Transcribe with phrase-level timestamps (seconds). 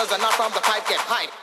[0.00, 1.39] paid from the not from the pipe, Get hype.